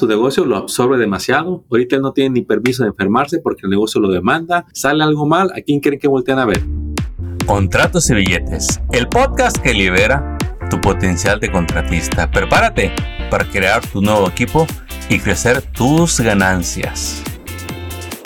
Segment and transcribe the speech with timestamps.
[0.00, 1.62] su negocio lo absorbe demasiado.
[1.70, 4.64] Ahorita él no tiene ni permiso de enfermarse porque el negocio lo demanda.
[4.72, 6.62] Sale algo mal, ¿a quién creen que voltean a ver?
[7.44, 10.38] Contratos y billetes, el podcast que libera
[10.70, 12.30] tu potencial de contratista.
[12.30, 12.92] Prepárate
[13.30, 14.66] para crear tu nuevo equipo
[15.10, 17.22] y crecer tus ganancias.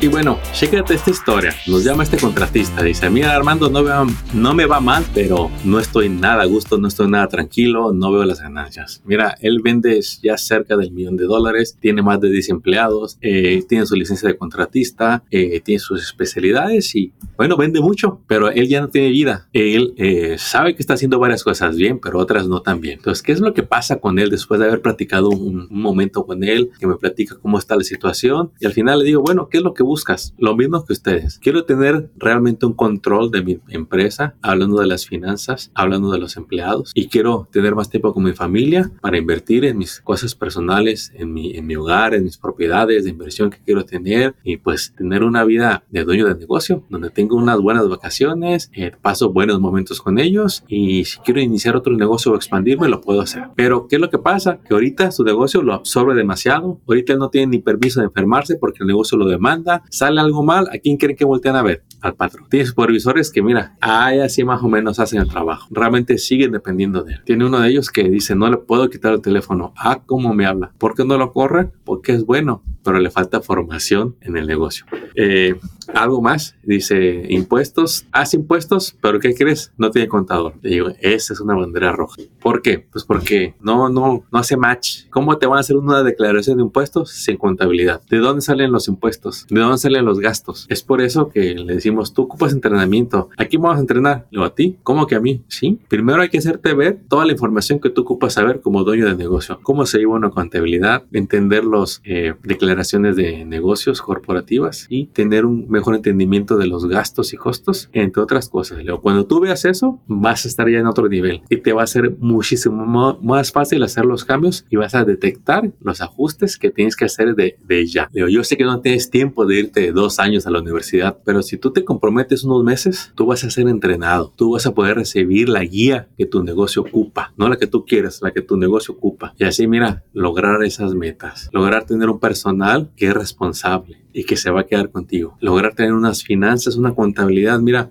[0.00, 1.52] Y bueno, chécate esta historia.
[1.66, 2.84] Nos llama este contratista.
[2.84, 3.82] Dice, mira Armando, no,
[4.32, 8.12] no me va mal, pero no estoy nada a gusto, no estoy nada tranquilo, no
[8.12, 9.02] veo las ganancias.
[9.04, 13.64] Mira, él vende ya cerca del millón de dólares, tiene más de 10 empleados, eh,
[13.68, 18.68] tiene su licencia de contratista, eh, tiene sus especialidades y bueno, vende mucho, pero él
[18.68, 19.48] ya no tiene vida.
[19.52, 22.98] Él eh, sabe que está haciendo varias cosas bien, pero otras no tan bien.
[22.98, 26.24] Entonces, ¿qué es lo que pasa con él después de haber platicado un, un momento
[26.24, 28.52] con él, que me platica cómo está la situación?
[28.60, 30.34] Y al final le digo, bueno, ¿qué es lo que buscas?
[30.38, 31.38] Lo mismo que ustedes.
[31.38, 36.36] Quiero tener realmente un control de mi empresa, hablando de las finanzas, hablando de los
[36.36, 41.10] empleados, y quiero tener más tiempo con mi familia para invertir en mis cosas personales,
[41.14, 44.94] en mi, en mi hogar, en mis propiedades de inversión que quiero tener, y pues
[44.94, 49.58] tener una vida de dueño de negocio, donde tengo unas buenas vacaciones, eh, paso buenos
[49.58, 53.44] momentos con ellos, y si quiero iniciar otro negocio o expandirme, lo puedo hacer.
[53.56, 54.60] Pero, ¿qué es lo que pasa?
[54.60, 58.56] Que ahorita su negocio lo absorbe demasiado, ahorita él no tiene ni permiso de enfermarse
[58.56, 61.84] porque el negocio lo demanda, sale algo mal, ¿a quién creen que voltean a ver?
[62.00, 62.46] Al patrón.
[62.48, 65.66] Tiene supervisores que, mira, ahí así más o menos hacen el trabajo.
[65.70, 67.22] Realmente siguen dependiendo de él.
[67.24, 69.72] Tiene uno de ellos que dice, no le puedo quitar el teléfono.
[69.76, 70.72] Ah, ¿cómo me habla?
[70.78, 71.70] ¿Por qué no lo corre?
[71.84, 74.86] Porque es bueno, pero le falta formación en el negocio.
[75.16, 75.58] Eh,
[75.94, 79.72] algo más, dice impuestos, hace impuestos, pero ¿qué crees?
[79.76, 80.54] No tiene contador.
[80.62, 82.16] Le digo, esa es una bandera roja.
[82.40, 82.78] ¿Por qué?
[82.78, 85.06] Pues porque no, no, no hace match.
[85.10, 88.02] ¿Cómo te van a hacer una declaración de impuestos sin contabilidad?
[88.08, 89.46] ¿De dónde salen los impuestos?
[89.48, 90.66] ¿De dónde salen los gastos?
[90.68, 93.30] Es por eso que le decimos, tú ocupas entrenamiento.
[93.36, 94.26] ¿A quién vamos a entrenar?
[94.30, 94.76] Lo a ti.
[94.82, 95.42] ¿Cómo que a mí?
[95.48, 95.78] Sí.
[95.88, 99.16] Primero hay que hacerte ver toda la información que tú ocupas saber como dueño de
[99.16, 99.58] negocio.
[99.62, 105.66] Cómo se lleva una contabilidad, entender las eh, declaraciones de negocios corporativas y tener un
[105.78, 108.84] mejor entendimiento de los gastos y costos, entre otras cosas.
[108.84, 111.84] Luego, cuando tú veas eso, vas a estar ya en otro nivel y te va
[111.84, 116.70] a ser muchísimo más fácil hacer los cambios y vas a detectar los ajustes que
[116.70, 118.08] tienes que hacer de, de ya.
[118.12, 121.42] Leo, yo sé que no tienes tiempo de irte dos años a la universidad, pero
[121.42, 124.96] si tú te comprometes unos meses, tú vas a ser entrenado, tú vas a poder
[124.96, 128.56] recibir la guía que tu negocio ocupa, no la que tú quieres, la que tu
[128.56, 129.34] negocio ocupa.
[129.38, 134.36] Y así, mira, lograr esas metas, lograr tener un personal que es responsable y que
[134.36, 137.90] se va a quedar contigo, lograr tener unas finanzas, una contabilidad, mira,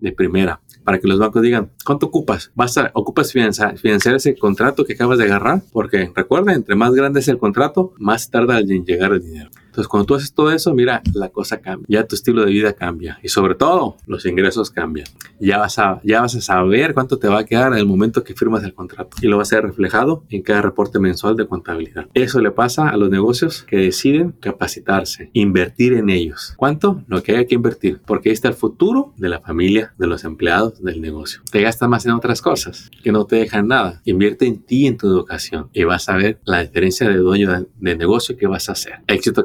[0.00, 2.50] de primera para que los bancos digan, ¿cuánto ocupas?
[2.54, 5.60] ¿Vas a, ocupas financiar, financiar ese contrato que acabas de agarrar?
[5.70, 9.50] Porque recuerda, entre más grande es el contrato, más tarda en llegar el dinero.
[9.78, 11.86] Entonces, cuando tú haces todo eso, mira, la cosa cambia.
[11.88, 13.20] Ya tu estilo de vida cambia.
[13.22, 15.06] Y sobre todo, los ingresos cambian.
[15.38, 18.24] Ya vas a, ya vas a saber cuánto te va a quedar en el momento
[18.24, 19.16] que firmas el contrato.
[19.22, 22.08] Y lo va a ser reflejado en cada reporte mensual de contabilidad.
[22.12, 26.54] Eso le pasa a los negocios que deciden capacitarse, invertir en ellos.
[26.56, 27.04] ¿Cuánto?
[27.06, 28.00] Lo que hay que invertir.
[28.04, 31.40] Porque ahí está el futuro de la familia, de los empleados, del negocio.
[31.52, 34.02] Te gastas más en otras cosas que no te dejan nada.
[34.04, 35.68] Invierte en ti, en tu educación.
[35.72, 38.94] Y vas a ver la diferencia de dueño de, de negocio que vas a hacer.
[39.06, 39.44] Éxito